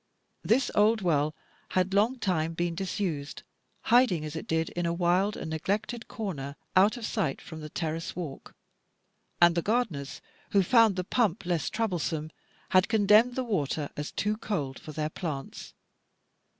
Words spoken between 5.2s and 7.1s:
and neglected corner out of